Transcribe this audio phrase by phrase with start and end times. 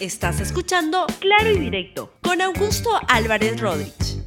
[0.00, 4.22] Estás escuchando Claro y Directo con Augusto Álvarez Rodríguez.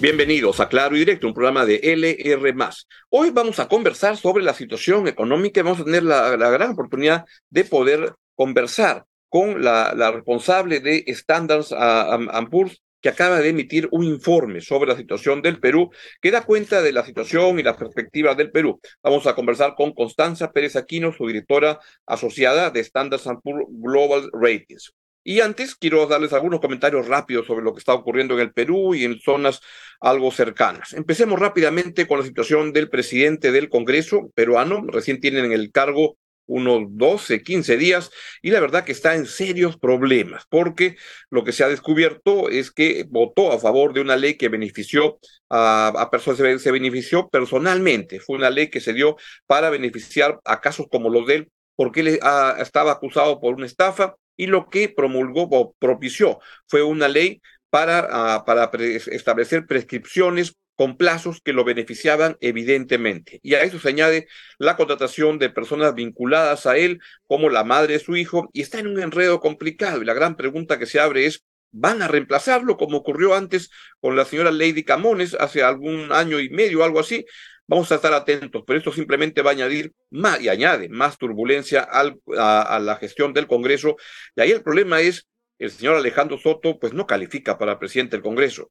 [0.00, 2.54] Bienvenidos a Claro y Directo, un programa de LR.
[3.10, 7.26] Hoy vamos a conversar sobre la situación económica y vamos a tener la, gran oportunidad
[7.50, 11.68] de poder conversar con la, responsable de Standards
[12.50, 15.90] Poor's, que acaba de emitir un informe sobre la situación del Perú,
[16.20, 18.80] que da cuenta de la situación y las perspectivas del Perú.
[19.02, 24.92] Vamos a conversar con Constanza Pérez Aquino, su directora asociada de Standards Poor's Global Ratings.
[25.22, 28.94] Y antes quiero darles algunos comentarios rápidos sobre lo que está ocurriendo en el Perú
[28.94, 29.60] y en zonas
[30.00, 30.94] algo cercanas.
[30.94, 34.82] Empecemos rápidamente con la situación del presidente del Congreso peruano.
[34.86, 36.16] Recién tienen en el cargo
[36.50, 38.10] unos 12, 15 días
[38.42, 40.96] y la verdad que está en serios problemas porque
[41.30, 45.18] lo que se ha descubierto es que votó a favor de una ley que benefició
[45.48, 48.20] a, personas, se benefició personalmente.
[48.20, 52.00] Fue una ley que se dio para beneficiar a casos como los de él porque
[52.00, 57.08] él ah, estaba acusado por una estafa y lo que promulgó o propició fue una
[57.08, 63.38] ley para, ah, para establecer prescripciones con plazos que lo beneficiaban evidentemente.
[63.42, 67.92] Y a eso se añade la contratación de personas vinculadas a él, como la madre
[67.92, 70.00] de su hijo, y está en un enredo complicado.
[70.00, 73.68] Y la gran pregunta que se abre es, ¿van a reemplazarlo como ocurrió antes
[74.00, 77.26] con la señora Lady Camones hace algún año y medio, algo así?
[77.66, 81.82] Vamos a estar atentos, pero esto simplemente va a añadir más y añade más turbulencia
[81.82, 83.96] a, la gestión del Congreso.
[84.34, 85.28] Y ahí el problema es,
[85.58, 88.70] el señor Alejandro Soto pues no califica para presidente del Congreso.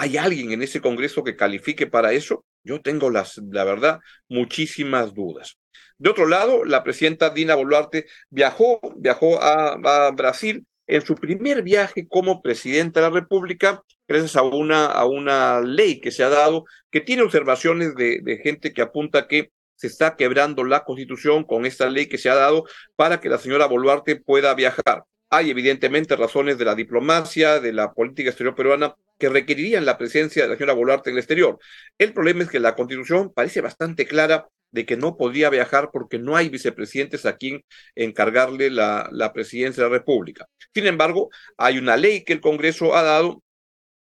[0.00, 2.44] ¿Hay alguien en ese Congreso que califique para eso?
[2.62, 5.58] Yo tengo las, la verdad, muchísimas dudas.
[5.98, 12.06] De otro lado, la presidenta Dina Boluarte viajó, viajó a, Brasil en su primer viaje
[12.08, 16.64] como presidenta de la República, gracias a una, a una ley que se ha dado,
[16.90, 21.88] que tiene observaciones de gente que apunta que se está quebrando la constitución con esta
[21.88, 22.64] ley que se ha dado
[22.96, 25.04] para que la señora Boluarte pueda viajar.
[25.30, 30.42] Hay evidentemente razones de la diplomacia, de la política exterior peruana que requerirían la presencia
[30.42, 31.58] de la señora Boluarte en el exterior.
[31.98, 36.18] El problema es que la constitución parece bastante clara de que no podría viajar porque
[36.18, 40.46] no hay vicepresidentes a quien encargarle la, la presidencia de la República.
[40.74, 43.42] Sin embargo, hay una ley que el Congreso ha dado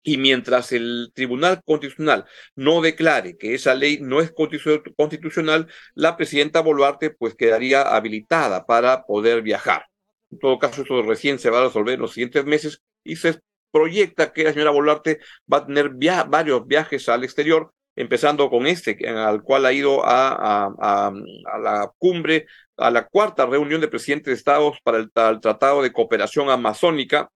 [0.02, 2.24] y mientras el Tribunal Constitucional
[2.56, 9.04] no declare que esa ley no es constitucional, la presidenta Boluarte pues quedaría habilitada para
[9.04, 9.86] poder viajar.
[10.32, 13.38] En todo caso, eso recién se va a resolver en los siguientes meses y se
[13.70, 15.20] proyecta que la señora Boluarte
[15.52, 15.90] va a tener
[16.28, 21.12] varios viajes al exterior empezando con este, al cual ha ido a, a,
[21.58, 26.48] la cumbre, a la cuarta reunión de presidentes de estados para el, Tratado de Cooperación
[26.48, 27.30] Amazónica.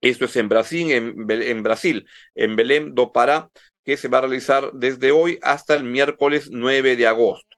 [0.00, 3.50] Esto es en Brasil, en, en Brasil, en Belém do Pará,
[3.84, 7.56] que se va a realizar desde hoy hasta el miércoles 9 de agosto.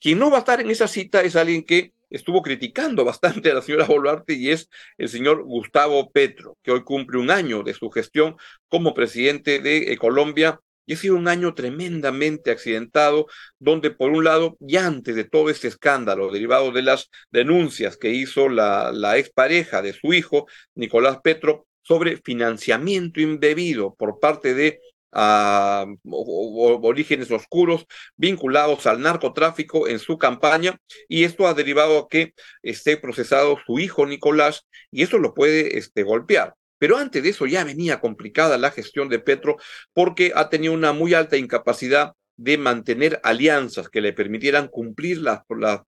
[0.00, 3.54] Quien no va a estar en esa cita es alguien que estuvo criticando bastante a
[3.54, 7.74] la señora Boluarte y es el señor Gustavo Petro, que hoy cumple un año de
[7.74, 8.36] su gestión
[8.68, 10.60] como presidente de Colombia.
[10.86, 13.26] Y ha sido un año tremendamente accidentado,
[13.58, 18.08] donde por un lado, ya antes de todo este escándalo derivado de las denuncias que
[18.08, 24.80] hizo la, la expareja de su hijo, Nicolás Petro, sobre financiamiento indebido por parte de
[25.12, 27.86] a orígenes oscuros
[28.16, 33.78] vinculados al narcotráfico en su campaña y esto ha derivado a que esté procesado su
[33.78, 36.54] hijo Nicolás y eso lo puede este, golpear.
[36.78, 39.56] Pero antes de eso ya venía complicada la gestión de Petro
[39.92, 45.40] porque ha tenido una muy alta incapacidad de mantener alianzas que le permitieran cumplir las,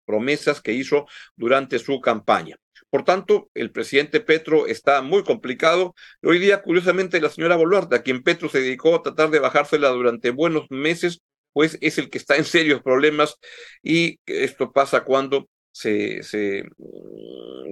[0.05, 2.57] promesas que hizo durante su campaña.
[2.91, 5.95] Por tanto, el presidente Petro está muy complicado.
[6.23, 9.89] Hoy día, curiosamente, la señora Boluarte, a quien Petro se dedicó a tratar de bajársela
[9.91, 11.21] durante buenos meses,
[11.53, 13.37] pues es el que está en serios problemas
[13.83, 16.65] y esto pasa cuando se, se,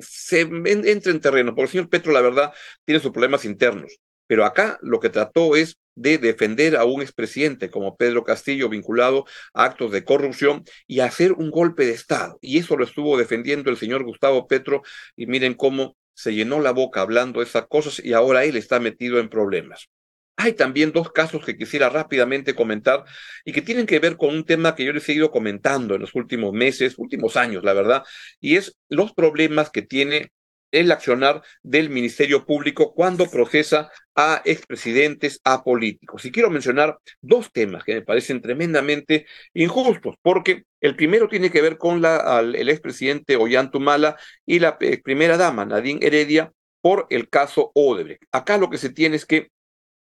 [0.00, 2.52] se entra en terreno, porque el señor Petro, la verdad,
[2.84, 3.98] tiene sus problemas internos.
[4.26, 9.24] Pero acá lo que trató es de defender a un expresidente como Pedro Castillo vinculado
[9.52, 12.38] a actos de corrupción y hacer un golpe de Estado.
[12.40, 14.82] Y eso lo estuvo defendiendo el señor Gustavo Petro
[15.16, 19.18] y miren cómo se llenó la boca hablando esas cosas y ahora él está metido
[19.18, 19.88] en problemas.
[20.36, 23.04] Hay también dos casos que quisiera rápidamente comentar
[23.44, 26.00] y que tienen que ver con un tema que yo les he ido comentando en
[26.00, 28.04] los últimos meses, últimos años, la verdad,
[28.40, 30.30] y es los problemas que tiene
[30.70, 36.24] el accionar del Ministerio Público cuando procesa a expresidentes, a políticos.
[36.24, 41.62] Y quiero mencionar dos temas que me parecen tremendamente injustos, porque el primero tiene que
[41.62, 47.28] ver con la, el expresidente Ollantumala y la eh, primera dama, Nadine Heredia, por el
[47.28, 48.24] caso Odebrecht.
[48.32, 49.50] Acá lo que se tiene es que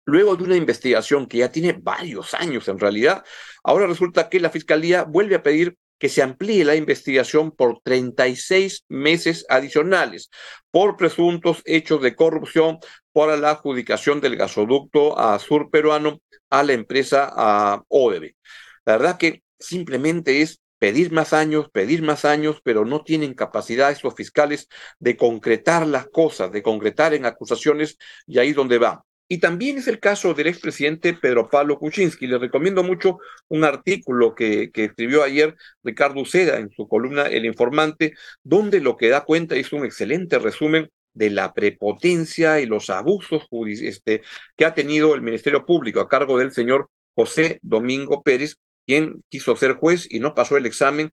[0.09, 3.27] Luego de una investigación que ya tiene varios años en realidad,
[3.63, 8.85] ahora resulta que la Fiscalía vuelve a pedir que se amplíe la investigación por 36
[8.89, 10.31] meses adicionales
[10.71, 12.79] por presuntos hechos de corrupción
[13.13, 19.43] para la adjudicación del gasoducto a sur peruano a la empresa a La verdad que
[19.59, 24.69] simplemente es pedir más años, pedir más años, pero no tienen capacidad estos fiscales
[24.99, 29.05] de concretar las cosas, de concretar en acusaciones y ahí es donde va.
[29.29, 32.27] Y también es el caso del expresidente Pedro Pablo Kuczynski.
[32.27, 37.45] Le recomiendo mucho un artículo que, que, escribió ayer Ricardo Uceda en su columna El
[37.45, 42.91] Informante, donde lo que da cuenta es un excelente resumen de la prepotencia y los
[42.91, 43.47] abusos
[43.83, 44.23] este,
[44.57, 49.57] que ha tenido el Ministerio Público a cargo del señor José Domingo Pérez, quien quiso
[49.57, 51.11] ser juez y no pasó el examen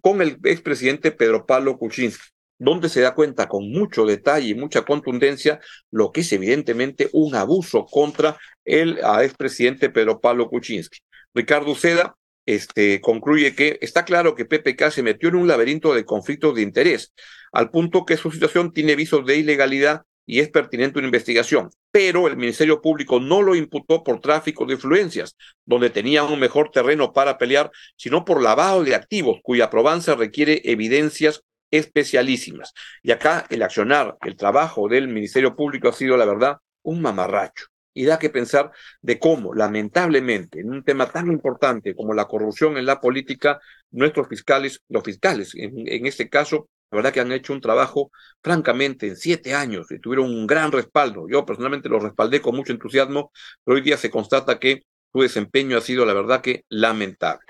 [0.00, 2.32] con el expresidente Pedro Pablo Kuczynski
[2.62, 5.58] donde se da cuenta con mucho detalle y mucha contundencia
[5.90, 11.00] lo que es evidentemente un abuso contra el expresidente Pedro Pablo Kuczynski.
[11.34, 12.16] Ricardo Seda
[12.46, 16.62] este, concluye que está claro que PPK se metió en un laberinto de conflictos de
[16.62, 17.12] interés,
[17.50, 21.70] al punto que su situación tiene visos de ilegalidad y es pertinente una investigación.
[21.90, 26.70] Pero el Ministerio Público no lo imputó por tráfico de influencias, donde tenía un mejor
[26.70, 32.72] terreno para pelear, sino por lavado de activos, cuya probanza requiere evidencias especialísimas.
[33.02, 37.66] Y acá el accionar, el trabajo del Ministerio Público ha sido, la verdad, un mamarracho.
[37.94, 38.70] Y da que pensar
[39.02, 43.60] de cómo, lamentablemente, en un tema tan importante como la corrupción en la política,
[43.90, 48.10] nuestros fiscales, los fiscales, en, este caso, la verdad que han hecho un trabajo,
[48.42, 51.26] francamente, en siete años y tuvieron un gran respaldo.
[51.28, 53.30] Yo personalmente lo respaldé con mucho entusiasmo,
[53.64, 54.82] pero hoy día se constata que
[55.12, 57.46] su desempeño ha sido, la verdad, que lamentable.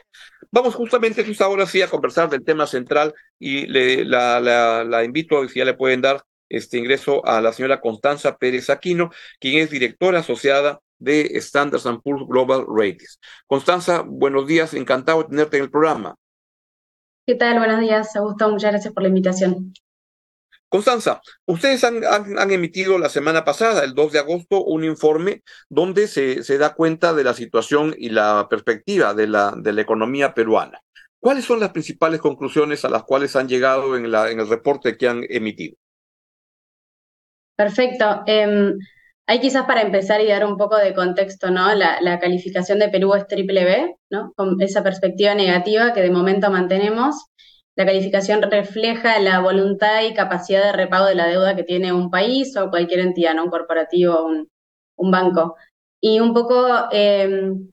[0.50, 5.48] Vamos justamente ahora sí a conversar del tema central y le, la, la, invito a
[5.48, 9.10] si ya le pueden dar este ingreso a la señora Constanza Pérez Aquino,
[9.40, 13.18] quien es directora asociada de Standards Poor's Global Ratings.
[13.46, 16.16] Constanza, buenos días, encantado de tenerte en el programa.
[17.26, 17.58] ¿Qué tal?
[17.58, 19.72] Buenos días, Augusto, muchas gracias por la invitación.
[20.72, 26.56] Constanza, ustedes han, emitido la semana pasada, el 2 de agosto, un informe donde se,
[26.56, 30.80] da cuenta de la situación y la perspectiva de la, economía peruana.
[31.20, 35.26] ¿Cuáles son las principales conclusiones a las cuales han llegado en, el reporte que han
[35.28, 35.76] emitido?
[37.54, 38.22] Perfecto.
[38.26, 38.72] Eh,
[39.26, 41.74] hay quizás para empezar y dar un poco de contexto, ¿no?
[41.74, 44.32] La, la, calificación de Perú es triple B, ¿no?
[44.36, 47.26] Con esa perspectiva negativa que de momento mantenemos.
[47.76, 52.10] La calificación refleja la voluntad y capacidad de repago de la deuda que tiene un
[52.10, 53.44] país o cualquier entidad, ¿no?
[53.44, 54.48] un corporativo, un,
[54.96, 55.56] un banco.
[56.00, 57.70] Y un poco em,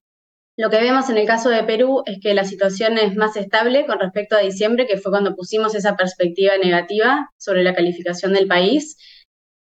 [0.58, 3.86] lo que vemos en el caso de Perú es que la situación es más estable
[3.86, 8.48] con respecto a diciembre, que fue cuando pusimos esa perspectiva negativa sobre la calificación del
[8.48, 8.98] país.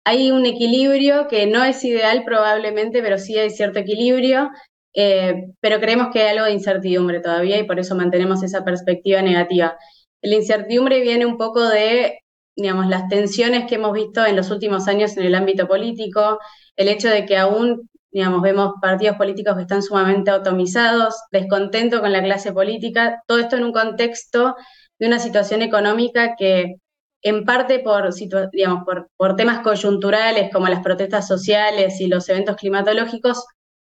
[0.07, 4.51] Hay un equilibrio que no es ideal probablemente, pero sí hay cierto equilibrio,
[4.95, 9.23] eh, pero creemos que hay algo de incertidumbre todavía y por eso mantenemos esa perspectiva
[9.23, 9.77] negativa.
[10.23, 12.21] La incertidumbre viene un poco de,
[12.57, 16.39] digamos, las tensiones que hemos visto en los últimos años en el ámbito político,
[16.77, 22.13] el hecho de que aún, digamos, vemos partidos políticos que están sumamente atomizados, descontento con
[22.13, 24.57] la clase política, todo esto en un contexto
[24.99, 26.77] de una situación económica que
[27.23, 28.11] en parte por,
[28.53, 33.45] digamos, por, por temas coyunturales como las protestas sociales y los eventos climatológicos,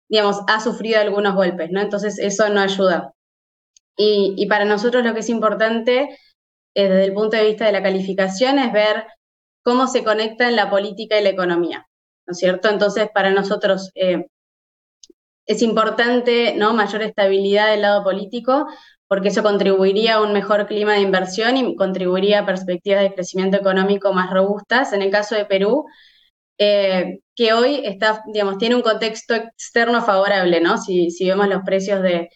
[0.09, 1.81] digamos, ha sufrido algunos golpes, ¿no?
[1.81, 3.13] Entonces eso no ayuda.
[4.01, 6.17] Y, para nosotros lo que es importante
[6.73, 9.05] eh, desde el punto de vista de la calificación es ver
[9.61, 11.85] cómo se conectan la política y la economía,
[12.25, 12.69] ¿no es cierto?
[12.69, 14.27] Entonces, para nosotros eh,
[15.45, 16.73] es importante ¿no?
[16.73, 18.67] mayor estabilidad del lado político,
[19.09, 23.57] porque eso contribuiría a un mejor clima de inversión y contribuiría a perspectivas de crecimiento
[23.57, 24.93] económico más robustas.
[24.93, 25.85] En el caso de Perú,
[26.57, 30.77] eh, que hoy está, digamos, tiene un contexto externo favorable, ¿no?
[30.77, 32.29] Si, si vemos los precios de,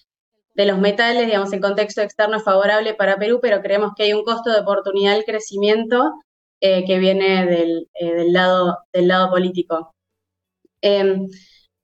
[0.55, 4.13] de los metales, digamos, el contexto externo es favorable para Perú, pero creemos que hay
[4.13, 6.13] un costo de oportunidad del crecimiento
[6.61, 9.93] eh, que viene del, eh, del, lado, del lado político.
[10.81, 11.27] Em,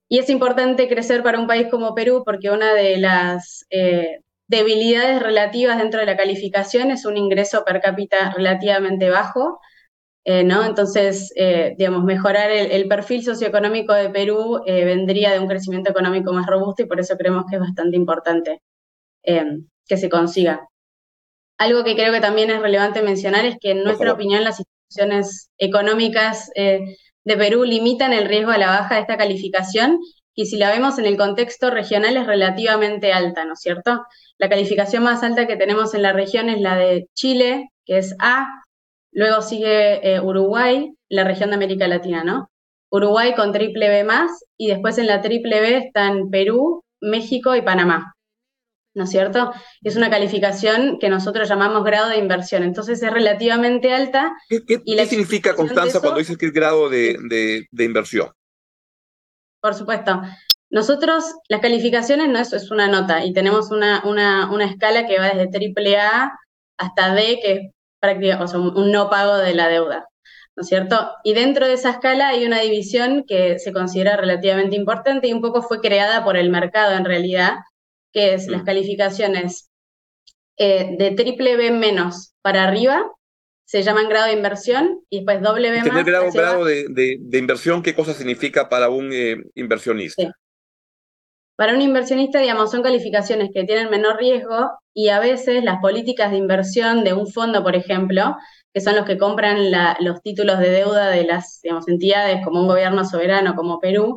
[0.09, 5.21] y es importante crecer para un país como Perú porque una de las eh, debilidades
[5.21, 9.59] relativas dentro de la calificación es un ingreso per cápita relativamente bajo.
[10.31, 10.63] Eh, ¿no?
[10.63, 16.31] Entonces, eh, digamos, mejorar el, perfil socioeconómico de Perú eh, vendría de un crecimiento económico
[16.31, 18.61] más robusto y por eso creemos que es bastante importante
[19.23, 20.67] que se consiga.
[21.57, 25.49] Algo que creo que también es relevante mencionar es que en nuestra opinión las instituciones
[25.57, 29.99] económicas de Perú limitan el riesgo a la baja de esta calificación
[30.35, 34.05] y si la vemos en el contexto regional es relativamente alta, ¿no es cierto?
[34.37, 38.15] La calificación más alta que tenemos en la región es la de Chile, que es
[38.19, 38.47] A,
[39.11, 42.49] Luego sigue eh, Uruguay, la región de América Latina, ¿no?
[42.91, 47.61] Uruguay con triple B más y después en la triple B están Perú, México y
[47.61, 48.13] Panamá.
[48.99, 49.51] ¿no es cierto?
[49.81, 54.33] Es una calificación que nosotros llamamos grado de inversión, entonces es relativamente alta.
[54.49, 58.31] ¿Qué, significa, Constanza, cuando dices que es grado de, inversión?
[59.61, 60.21] Por supuesto.
[60.71, 65.29] Nosotros, las calificaciones no eso es una nota y tenemos una, una, escala que va
[65.29, 66.31] desde triple A
[66.77, 70.09] hasta D, que es prácticamente un no pago de la deuda.
[70.59, 71.11] ¿no es cierto?
[71.23, 75.39] Y dentro de esa escala hay una división que se considera relativamente importante y un
[75.39, 77.53] poco fue creada por el mercado en realidad,
[78.11, 78.65] que es las mm.
[78.65, 79.69] calificaciones
[80.57, 83.09] eh, de triple B menos para arriba,
[83.63, 86.03] se llaman grado de inversión, y después doble B más.
[86.05, 90.35] grado, grado de, de, inversión, ¿qué cosa significa para un eh, inversionista?
[91.59, 96.31] Para un inversionista, digamos, son calificaciones que tienen menor riesgo y a veces las políticas
[96.31, 98.37] de inversión de un fondo, por ejemplo,
[98.73, 103.03] que son los que compran los títulos de deuda de las entidades como un gobierno
[103.03, 104.15] soberano como Perú,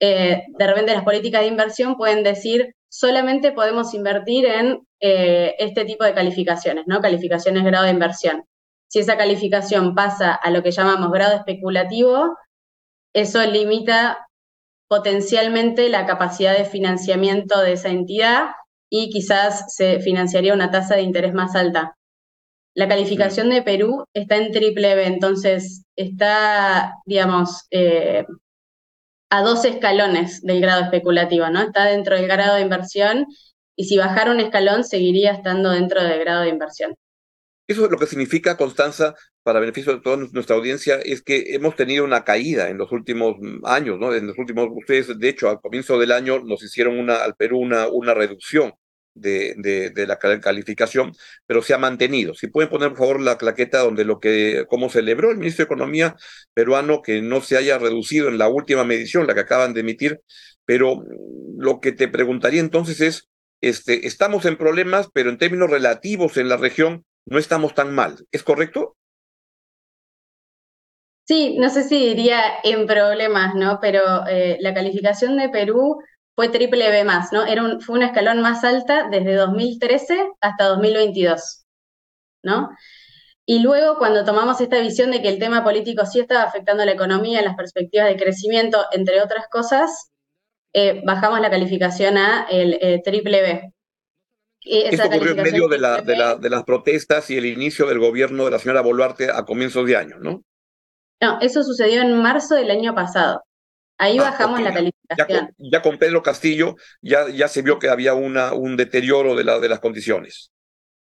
[0.00, 5.84] eh, de repente las políticas de inversión pueden decir solamente podemos invertir en eh, este
[5.84, 7.02] tipo de calificaciones, ¿no?
[7.02, 8.44] Calificaciones grado de inversión.
[8.88, 12.38] Si esa calificación pasa a lo que llamamos grado especulativo,
[13.12, 14.29] eso limita
[14.90, 18.50] potencialmente la capacidad de financiamiento de esa entidad
[18.90, 21.96] y quizás se financiaría una tasa de interés más alta.
[22.74, 28.26] La calificación de Perú está en triple B, entonces está, digamos, eh,
[29.30, 31.62] a dos escalones del grado especulativo, ¿no?
[31.62, 33.26] Está dentro del grado de inversión
[33.76, 36.96] y si bajara un escalón seguiría estando dentro del grado de inversión.
[37.68, 41.76] Eso es lo que significa, Constanza, para beneficio de toda nuestra audiencia, es que hemos
[41.76, 44.14] tenido una caída en los últimos años, ¿no?
[44.14, 47.58] En los últimos, ustedes, de hecho, al comienzo del año nos hicieron una, al Perú
[47.58, 48.72] una, una reducción
[49.14, 51.12] de, de, la calificación,
[51.46, 52.34] pero se ha mantenido.
[52.34, 55.66] Si pueden poner, por favor, la claqueta donde lo que, como celebró el ministro de
[55.66, 56.16] Economía
[56.54, 60.20] peruano que no se haya reducido en la última medición, la que acaban de emitir,
[60.64, 61.02] pero
[61.58, 63.28] lo que te preguntaría entonces es,
[63.60, 68.26] este, estamos en problemas, pero en términos relativos en la región no estamos tan mal.
[68.32, 68.96] ¿Es correcto?
[71.30, 73.78] Sí, no sé si diría en problemas, ¿no?
[73.80, 76.02] Pero eh, la calificación de Perú
[76.34, 77.46] fue triple B más, ¿no?
[77.46, 81.66] Era un, fue una escalón más alta desde 2013 hasta 2022,
[82.42, 82.70] ¿no?
[83.46, 86.86] Y luego, cuando tomamos esta visión de que el tema político sí estaba afectando a
[86.86, 90.10] la economía, las perspectivas de crecimiento, entre otras cosas,
[90.72, 93.72] eh, bajamos la calificación a el eh, triple B.
[94.62, 98.50] Esto ocurrió en medio de, la, de, las protestas y el inicio del gobierno de
[98.50, 100.42] la señora Boluarte a comienzos de año, ¿no?
[101.20, 103.42] No, eso sucedió en marzo del año pasado.
[103.98, 105.50] Ahí ah, bajamos la calificación.
[105.58, 109.58] Ya con, Pedro Castillo ya, ya se vio que había una, un deterioro de, la,
[109.58, 110.50] de las condiciones.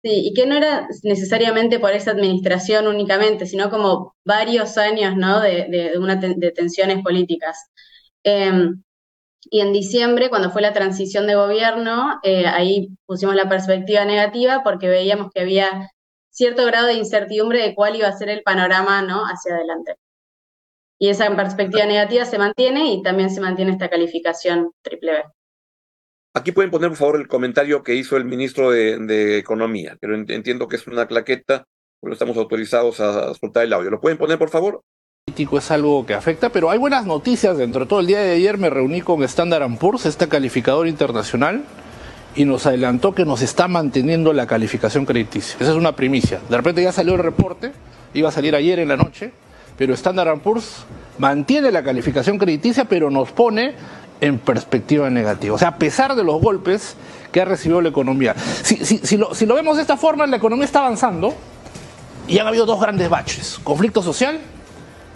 [0.03, 5.41] Sí, y que no era necesariamente por esa administración únicamente, sino como varios años ¿no?
[5.41, 7.57] de, de, una de tensiones políticas.
[8.23, 8.81] Em,
[9.49, 14.61] y en diciembre, cuando fue la transición de gobierno, eh, ahí pusimos la perspectiva negativa
[14.63, 15.91] porque veíamos que había
[16.37, 19.25] cierto grado de incertidumbre de cuál iba a ser el panorama ¿no?
[19.25, 19.95] hacia adelante.
[20.99, 25.23] Y esa perspectiva negativa se mantiene y también se mantiene esta calificación triple B.
[26.35, 30.67] Aquí pueden poner, por favor, el comentario que hizo el ministro de, Economía, pero entiendo
[30.67, 31.65] que es una claqueta,
[31.99, 33.89] pero estamos autorizados a, soltar el audio.
[33.89, 34.83] ¿Lo pueden poner, por favor?
[35.35, 37.57] es algo que afecta, pero hay buenas noticias.
[37.57, 41.63] Dentro de todo el día de ayer me reuní con Standard Poor's, este calificador internacional,
[42.37, 45.57] y nos adelantó que nos está manteniendo la calificación crediticia.
[45.59, 46.39] Esa es una primicia.
[46.47, 47.71] De repente ya salió el reporte,
[48.13, 49.31] iba a salir ayer en la noche,
[49.75, 50.85] pero Standard Poor's
[51.17, 53.73] mantiene la calificación crediticia, pero nos pone
[54.21, 55.55] en perspectiva negativa.
[55.55, 56.95] O sea, a pesar de los golpes
[57.31, 58.35] que ha recibido la economía.
[58.63, 61.33] Si, lo, si lo vemos de esta forma, la economía está avanzando
[62.27, 64.39] y han habido dos grandes baches, conflicto social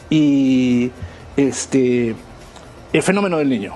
[0.09, 0.89] y
[1.37, 2.15] este,
[2.91, 3.75] el fenómeno del niño.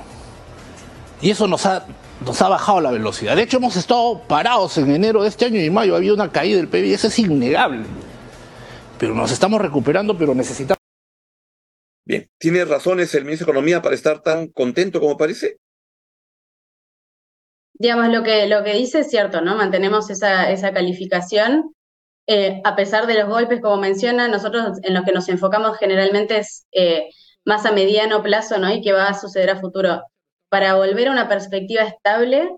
[1.21, 1.85] Y eso nos ha,
[2.24, 3.36] nos ha bajado la velocidad.
[3.36, 5.95] De hecho, hemos estado parados en enero de este año y mayo.
[5.95, 7.86] Ha habido una caída del PIB eso es innegable
[8.98, 10.79] pero nos estamos recuperando, pero necesitamos...
[12.05, 15.57] Bien, ¿tiene razones el ministro de Economía para estar tan contento como parece?
[17.74, 19.55] Digamos, lo que, lo que dice es cierto, ¿no?
[19.55, 21.74] Mantenemos esa, esa calificación.
[22.27, 26.38] Eh, a pesar de los golpes, como menciona, nosotros en lo que nos enfocamos generalmente
[26.38, 27.10] es eh,
[27.43, 28.74] más a mediano plazo, ¿no?
[28.74, 30.01] Y qué va a suceder a futuro.
[30.55, 32.50] Para volver a una perspectiva estable,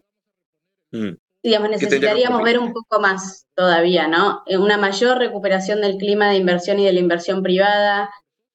[0.91, 1.15] mm
[1.47, 4.43] digamos, necesitaríamos ver un poco más todavía, ¿no?
[4.47, 8.09] Eh, una mayor recuperación del clima de inversión y de la inversión privada,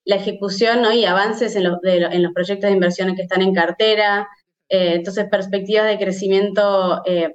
[0.04, 0.92] la ejecución ¿no?
[0.92, 4.28] y avances en los, en los proyectos de inversión que están en cartera,
[4.68, 7.34] eh, entonces perspectivas de crecimiento eh,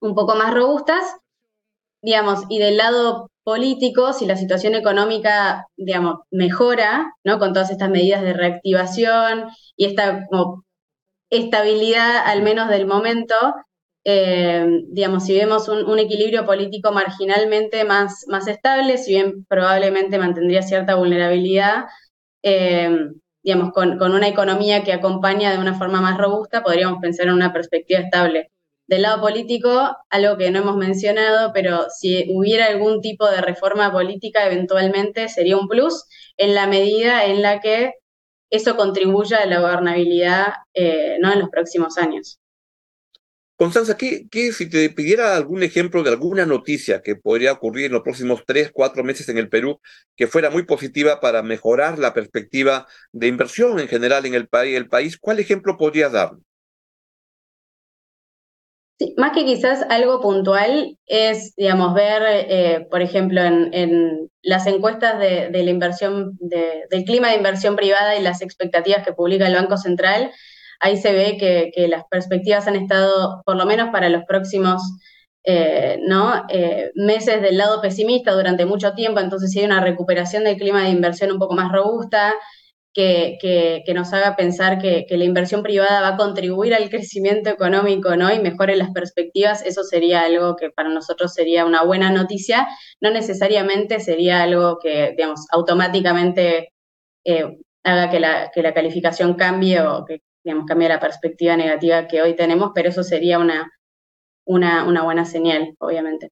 [0.00, 1.16] un poco más robustas,
[2.00, 7.38] digamos, y del lado político, si la situación económica, digamos, mejora, ¿no?
[7.38, 10.64] Con todas estas medidas de reactivación y esta como
[11.30, 13.34] estabilidad, al menos del momento,
[14.04, 20.62] eh, digamos, si vemos un, equilibrio político marginalmente más, más estable, si bien probablemente mantendría
[20.62, 21.84] cierta vulnerabilidad,
[22.42, 22.90] eh,
[23.42, 27.52] digamos, con, una economía que acompaña de una forma más robusta, podríamos pensar en una
[27.52, 28.50] perspectiva estable.
[28.86, 33.92] Del lado político, algo que no hemos mencionado, pero si hubiera algún tipo de reforma
[33.92, 36.06] política, eventualmente sería un plus
[36.36, 37.94] en la medida en la que
[38.50, 41.32] eso contribuya a la gobernabilidad eh, ¿no?
[41.32, 42.38] en los próximos años.
[43.60, 48.00] Constanza, ¿qué, si te pidiera algún ejemplo de alguna noticia que podría ocurrir en los
[48.00, 49.80] próximos tres, cuatro meses en el Perú
[50.16, 54.78] que fuera muy positiva para mejorar la perspectiva de inversión en general en el, país,
[54.78, 54.88] el
[55.20, 56.30] ¿cuál ejemplo podría dar?
[59.16, 65.50] Más que quizás algo puntual es, digamos, ver, eh, por ejemplo, en, las encuestas de,
[65.52, 70.30] la inversión, del clima de inversión privada y las expectativas que publica el Banco Central,
[70.80, 74.82] ahí se ve que, las perspectivas han estado, por lo menos para los próximos
[75.44, 76.44] eh, ¿no?
[76.50, 80.82] Eh, meses del lado pesimista durante mucho tiempo, entonces si hay una recuperación del clima
[80.82, 82.34] de inversión un poco más robusta,
[82.92, 83.38] que,
[83.86, 88.32] que, nos haga pensar que, la inversión privada va a contribuir al crecimiento económico ¿no?
[88.32, 92.66] y mejore las perspectivas, eso sería algo que para nosotros sería una buena noticia,
[93.00, 96.72] no necesariamente sería algo que, digamos, automáticamente
[97.24, 102.06] eh, haga que la, que la calificación cambie o que digamos, cambia la perspectiva negativa
[102.08, 103.70] que hoy tenemos, pero eso sería una,
[104.46, 106.30] una, una buena señal, obviamente.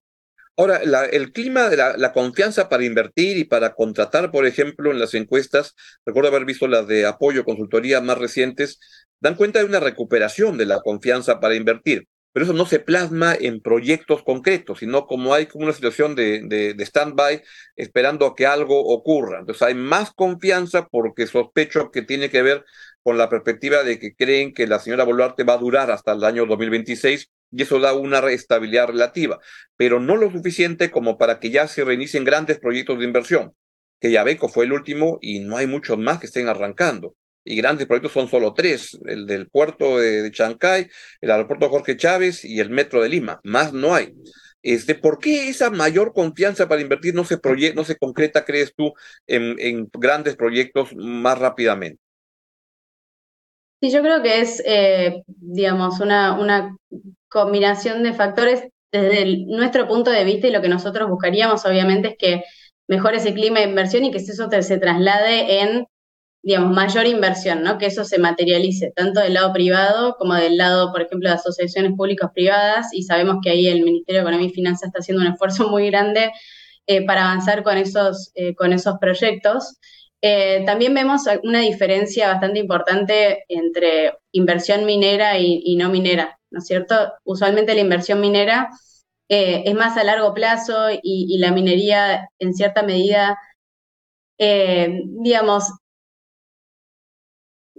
[0.58, 0.78] Ahora,
[1.12, 5.76] el clima de la, confianza para invertir y para contratar, por ejemplo, en las encuestas,
[6.04, 8.80] recuerdo haber visto las de apoyo, consultoría más recientes,
[9.20, 13.36] dan cuenta de una recuperación de la confianza para invertir, pero eso no se plasma
[13.38, 17.40] en proyectos concretos, sino como hay como una situación de, de, de stand-by
[17.76, 19.38] esperando a que algo ocurra.
[19.38, 22.64] Entonces hay más confianza porque sospecho que tiene que ver
[23.04, 26.24] con la perspectiva de que creen que la señora Boluarte va a durar hasta el
[26.24, 29.38] año 2026 y eso da una estabilidad relativa,
[29.76, 33.54] pero no lo suficiente como para que ya se reinicien grandes proyectos de inversión,
[34.00, 37.14] que Yabeco fue el último y no hay muchos más que estén arrancando.
[37.44, 40.88] Y grandes proyectos son solo tres, el del puerto de, Chancay,
[41.20, 44.14] el aeropuerto Jorge Chávez y el metro de Lima, más no hay.
[44.62, 47.38] Este, ¿Por qué esa mayor confianza para invertir no se,
[47.74, 48.92] no se concreta, crees tú,
[49.26, 52.00] en grandes proyectos más rápidamente?
[53.80, 56.76] Sí, yo creo que es, eh, digamos, una, una
[57.28, 62.16] combinación de factores desde nuestro punto de vista y lo que nosotros buscaríamos, obviamente, es
[62.18, 62.44] que
[62.88, 65.86] mejore ese clima de inversión y que eso se traslade en,
[66.42, 67.76] digamos, mayor inversión, ¿no?
[67.78, 71.92] Que eso se materialice, tanto del lado privado como del lado, por ejemplo, de asociaciones
[71.96, 75.32] públicas privadas, y sabemos que ahí el Ministerio de Economía y Finanzas está haciendo un
[75.32, 76.32] esfuerzo muy grande
[76.86, 79.76] eh, para avanzar con esos, eh, con esos proyectos.
[80.22, 86.66] Eh, también vemos una diferencia bastante importante entre inversión minera y, no minera, ¿no es
[86.66, 87.12] cierto?
[87.24, 88.70] Usualmente la inversión minera
[89.28, 93.38] eh, es más a largo plazo y, la minería en cierta medida,
[94.38, 95.64] eh, digamos,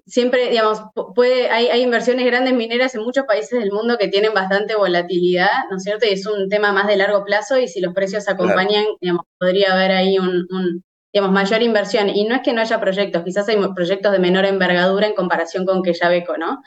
[0.06, 0.82] siempre, digamos,
[1.16, 5.50] puede, hay, hay, inversiones grandes mineras en muchos países del mundo que tienen bastante volatilidad,
[5.70, 6.06] ¿no es cierto?
[6.06, 9.74] Y es un tema más de largo plazo y si los precios acompañan, digamos, podría
[9.74, 12.10] haber ahí un, digamos, mayor inversión.
[12.10, 15.66] Y no es que no haya proyectos, quizás hay proyectos de menor envergadura en comparación
[15.66, 16.62] con que ya beco, ¿no?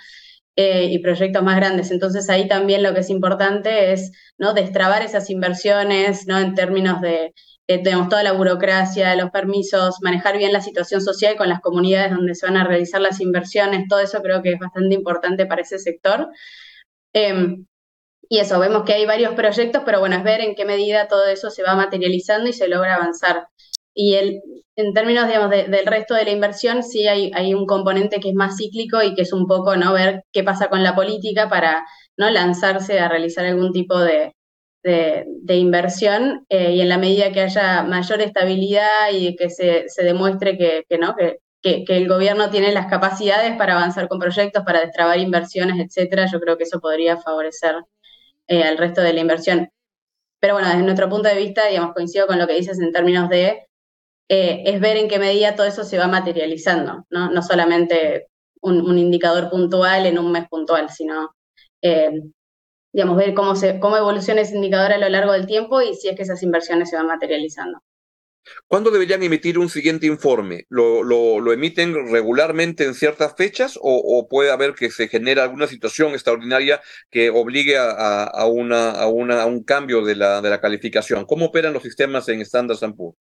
[0.55, 1.91] Eh, y proyectos más grandes.
[1.91, 4.53] Entonces ahí también lo que es importante es ¿no?
[4.53, 6.39] destrabar esas inversiones, ¿no?
[6.39, 7.33] En términos de,
[7.67, 12.35] tenemos toda la burocracia, los permisos, manejar bien la situación social con las comunidades donde
[12.35, 15.79] se van a realizar las inversiones, todo eso creo que es bastante importante para ese
[15.79, 16.29] sector.
[17.15, 17.67] Em,
[18.29, 21.27] y eso, vemos que hay varios proyectos, pero bueno, es ver en qué medida todo
[21.27, 23.49] eso se va materializando y se logra avanzar.
[23.95, 24.43] Y el,
[24.77, 28.35] en términos, digamos, del resto de la inversión, sí hay, hay, un componente que es
[28.35, 29.93] más cíclico y que es un poco, ¿no?
[29.93, 31.85] Ver qué pasa con la política para,
[32.17, 32.31] ¿no?
[32.31, 34.33] Lanzarse a realizar algún tipo de,
[34.83, 40.03] de, inversión eh, y en la medida que haya mayor estabilidad y que se, se
[40.05, 41.15] demuestre que, ¿no?
[41.17, 46.27] Que, que, el gobierno tiene las capacidades para avanzar con proyectos, para destrabar inversiones, etcétera,
[46.31, 47.77] yo creo que eso podría favorecer
[48.49, 49.71] eh, al resto de la inversión.
[50.41, 53.29] Pero bueno, desde nuestro punto de vista, digamos, coincido con lo que dices en términos
[53.29, 53.67] de
[54.29, 58.29] eh, es ver en qué medida todo eso se va materializando, no, no solamente
[58.61, 61.35] un, indicador puntual en un mes puntual, sino
[61.83, 62.11] eh,
[62.93, 66.09] digamos, ver cómo, se, cómo evoluciona ese indicador a lo largo del tiempo y si
[66.09, 67.79] es que esas inversiones se van materializando.
[68.67, 70.67] ¿Cuándo deberían emitir un siguiente informe?
[70.69, 76.13] ¿Lo, lo, emiten regularmente en ciertas fechas o, puede haber que se genere alguna situación
[76.13, 81.25] extraordinaria que obligue a, a, a, una, a un cambio de la, de la calificación?
[81.25, 83.17] ¿Cómo operan los sistemas en Standard Poor's?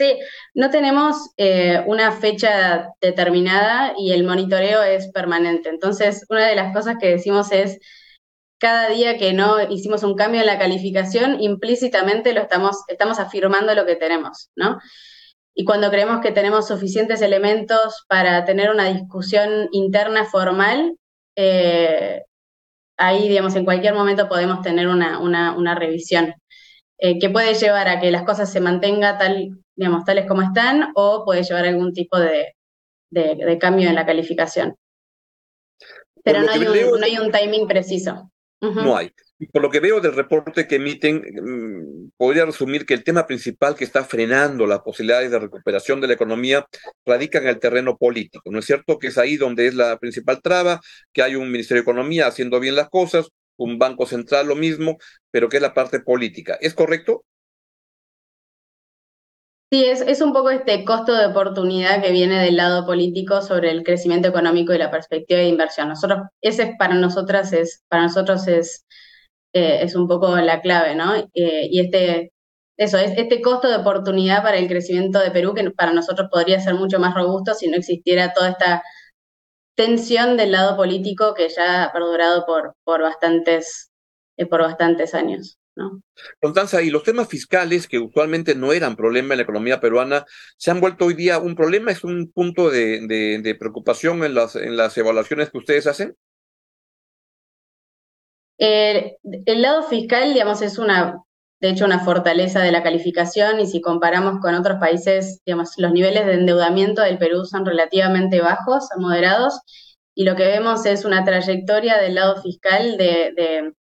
[0.00, 0.18] Sí,
[0.54, 5.68] no tenemos eh, una fecha determinada y el monitoreo es permanente.
[5.68, 7.78] Entonces, una de las cosas que decimos es,
[8.58, 13.74] cada día que no hicimos un cambio en la calificación, implícitamente lo estamos, estamos afirmando
[13.74, 14.78] lo que tenemos, ¿no?
[15.54, 20.96] Y cuando creemos que tenemos suficientes elementos para tener una discusión interna formal,
[21.36, 22.22] eh,
[22.96, 26.34] ahí, digamos, en cualquier momento podemos tener una, una, revisión
[27.02, 30.92] eh, que puede llevar a que las cosas se mantengan tal, digamos, tales como están
[30.94, 32.54] o puede llevar a algún tipo de,
[33.10, 34.76] de, cambio en la calificación.
[36.22, 38.30] Pero no hay, un, no hay un timing preciso.
[38.60, 39.10] No hay.
[39.50, 43.74] Por lo que veo del reporte que emiten, mm, podría resumir que el tema principal
[43.74, 46.66] que está frenando las posibilidades de recuperación de la economía
[47.06, 48.50] radica en el terreno político.
[48.50, 50.80] ¿No es cierto que es ahí donde es la principal traba,
[51.14, 53.30] que hay un Ministerio de Economía haciendo bien las cosas,
[53.64, 54.98] un Banco Central lo mismo,
[55.30, 56.58] pero que es la parte política?
[56.60, 57.24] ¿Es correcto?
[59.72, 63.70] Sí, es, es un poco este costo de oportunidad que viene del lado político sobre
[63.70, 65.88] el crecimiento económico y la perspectiva de inversión.
[65.88, 68.84] Nosotros, ese para nosotras es, para nosotros es,
[69.52, 71.14] eh, es un poco la clave, ¿no?
[71.14, 72.32] Eh, y este,
[72.76, 76.58] eso, es este costo de oportunidad para el crecimiento de Perú, que para nosotros podría
[76.60, 78.82] ser mucho más robusto si no existiera toda esta
[79.80, 83.90] tensión del lado político que ya ha perdurado por, por bastantes,
[84.36, 85.58] eh, por bastantes años.
[85.74, 86.02] ¿no?
[86.38, 90.26] Constanza, y los temas fiscales que usualmente no eran problema en la economía peruana,
[90.58, 91.92] ¿se han vuelto hoy día un problema?
[91.92, 93.06] ¿Es un punto de,
[93.42, 96.14] de, preocupación en las, en las evaluaciones que ustedes hacen?
[98.58, 101.22] el lado fiscal, digamos, es una,
[101.60, 105.92] de hecho, una fortaleza de la calificación y si comparamos con otros países, digamos, los
[105.92, 109.60] niveles de endeudamiento del Perú son relativamente bajos, moderados,
[110.14, 113.72] y lo que vemos es una trayectoria del lado fiscal de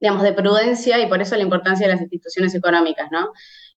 [0.00, 3.32] digamos, de prudencia y por eso la importancia de las instituciones económicas, ¿no?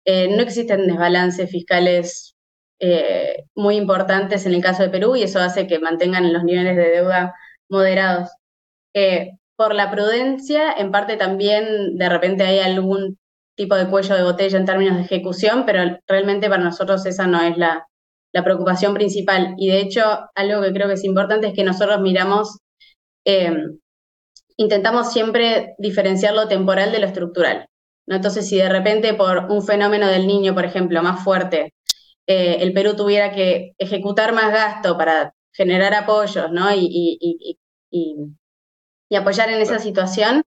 [0.04, 2.36] Eh, no existen desbalances fiscales
[2.78, 6.76] eh, muy importantes en el caso de Perú y eso hace que mantengan los niveles
[6.76, 7.34] de deuda
[7.68, 8.30] moderados.
[8.94, 13.18] Eh, por la prudencia, en parte también de repente hay algún
[13.56, 17.40] tipo de cuello de botella en términos de ejecución, pero realmente para nosotros esa no
[17.40, 17.86] es la,
[18.44, 19.54] preocupación principal.
[19.56, 20.02] Y de hecho,
[20.34, 22.58] algo que creo que es importante es que nosotros miramos
[24.56, 27.66] intentamos siempre diferenciar lo temporal de lo estructural.
[28.06, 28.16] ¿no?
[28.16, 31.74] Entonces, si de repente por un fenómeno del niño, por ejemplo, más fuerte,
[32.26, 36.72] eh, el Perú tuviera que ejecutar más gasto para generar apoyos ¿no?
[36.74, 37.58] y, y,
[37.90, 38.16] y,
[39.14, 40.42] apoyar en esa situación,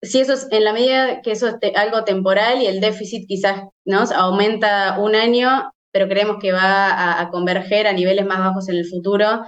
[0.00, 3.62] si eso es, en la medida que eso es algo temporal y el déficit quizás
[3.84, 4.04] ¿no?
[4.14, 8.86] aumenta un año, pero creemos que va a converger a niveles más bajos en el
[8.86, 9.42] futuro,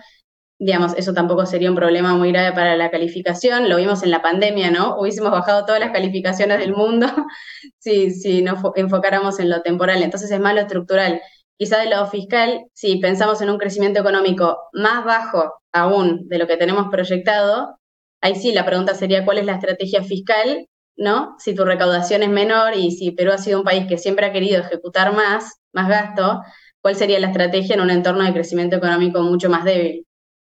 [0.59, 3.69] digamos, eso tampoco sería un problema muy grave para la calificación.
[3.69, 4.97] Lo vimos en la pandemia, ¿no?
[4.99, 7.07] Hubiésemos bajado todas las calificaciones del mundo
[7.79, 10.03] si, si nos enfocáramos en lo temporal.
[10.03, 11.21] Entonces es más lo estructural.
[11.59, 16.47] Quizá de lado fiscal, si pensamos en un crecimiento económico más bajo aún de lo
[16.47, 17.79] que tenemos proyectado,
[18.27, 21.37] ahí sí la pregunta sería cuál es la estrategia fiscal, ¿no?
[21.39, 24.33] Si tu recaudación es menor y si Perú ha sido un país que siempre ha
[24.33, 26.43] querido ejecutar más, más gasto,
[26.81, 30.07] ¿cuál sería la estrategia en un entorno de crecimiento económico mucho más débil?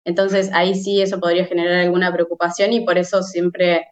[0.04, 3.88] Entonces ahí sí eso podría generar alguna preocupación y por eso siempre,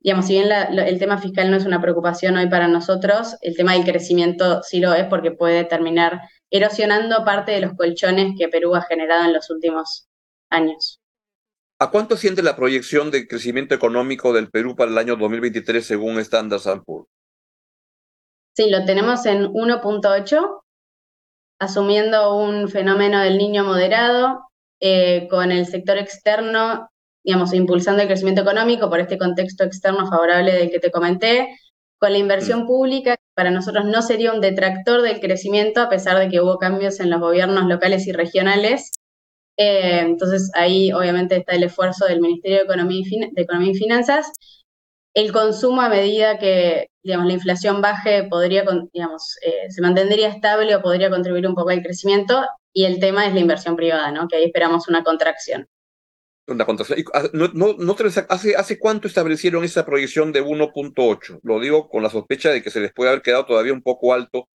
[0.00, 3.74] digamos, si bien el tema fiscal no es una preocupación hoy para nosotros, el tema
[3.74, 8.74] del crecimiento sí lo es porque puede terminar erosionando parte de los colchones que Perú
[8.74, 10.08] ha generado en los últimos
[10.50, 11.00] años.
[11.78, 16.18] ¿A cuánto asciende la proyección de crecimiento económico del Perú para el año 2023 según
[16.20, 17.06] Standard Poor's?
[18.54, 20.62] Sí, lo tenemos en 1.8,
[21.60, 24.48] asumiendo un fenómeno del niño moderado,
[24.80, 26.88] eh, con el sector externo,
[27.22, 31.58] digamos, impulsando el crecimiento económico por este contexto externo favorable del que te comenté,
[31.98, 32.66] con la inversión mm.
[32.66, 37.00] pública, para nosotros no sería un detractor del crecimiento, a pesar de que hubo cambios
[37.00, 38.90] en los gobiernos locales y regionales.
[39.56, 44.30] Eh, entonces ahí obviamente está el esfuerzo del Ministerio de Economía y, Finanzas.
[45.14, 50.74] El consumo a medida que digamos, la inflación baje podría, digamos, eh, se mantendría estable
[50.74, 54.26] o podría contribuir un poco al crecimiento y el tema es la inversión privada, ¿no?
[54.28, 55.66] Que ahí esperamos una contracción.
[56.48, 57.04] Una contracción.
[57.14, 57.24] Ah,
[58.28, 61.40] ¿hace, ¿Hace cuánto establecieron esa proyección de 1.8?
[61.42, 64.12] Lo digo con la sospecha de que se les puede haber quedado todavía un poco
[64.12, 64.48] alto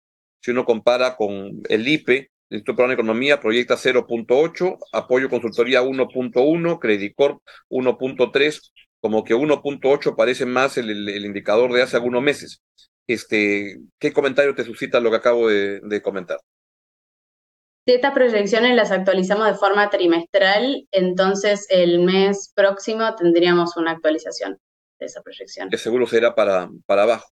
[0.42, 7.40] si uno compara con el IPE, Instituto de Economía proyecta 0.8, Apoyo Consultoría 1.1, Credicorp
[7.70, 12.62] 1.3, como que 1.8 parece más el, indicador de hace algunos meses.
[13.06, 16.38] Este, ¿Qué comentario te suscita lo que acabo de comentar?
[17.86, 24.58] Si estas proyecciones las actualizamos de forma trimestral, entonces el mes próximo tendríamos una actualización
[24.98, 25.70] de esa proyección.
[25.70, 27.28] Que seguro será para, para abajo.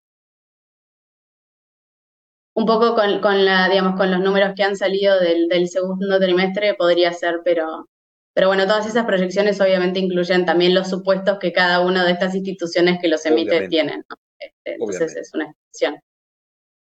[2.58, 7.12] Un poco con, la, digamos, con los números que han salido del, segundo trimestre podría
[7.12, 7.88] ser, pero,
[8.34, 12.34] Pero bueno, todas esas proyecciones obviamente incluyen también los supuestos que cada una de estas
[12.34, 14.04] instituciones que los emite tienen.
[14.40, 16.00] Este, entonces es una excepción.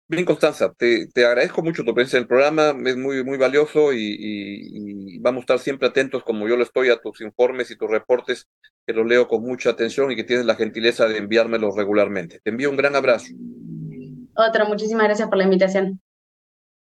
[0.06, 5.18] Bien, Constanza, te, agradezco mucho tu presencia en el programa, es muy, muy valioso y,
[5.18, 8.46] vamos a estar siempre atentos, como yo lo estoy, a tus informes y tus reportes,
[8.87, 12.38] que los leo con mucha atención y que tienes la gentileza de enviármelos regularmente.
[12.44, 13.32] Te envío un gran abrazo.
[14.37, 16.01] Otro, muchísimas gracias por la invitación.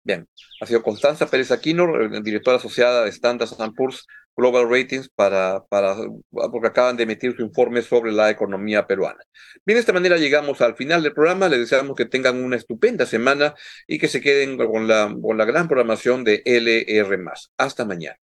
[0.06, 0.28] Bien,
[0.60, 1.88] ha sido Constanza Pérez Aquino,
[2.22, 5.96] directora asociada de Standard Poor's Global Ratings, para, para,
[6.32, 9.20] porque acaban de emitir su informe sobre la economía peruana.
[9.66, 11.48] Bien, de esta manera llegamos al final del programa.
[11.48, 13.54] Les deseamos que tengan una estupenda semana
[13.88, 17.24] y que se queden con la, con la gran programación de LR.
[17.58, 18.18] Hasta mañana.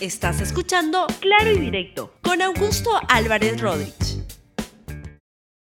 [0.00, 4.09] Estás escuchando Claro y Directo con Augusto Álvarez Rodríguez.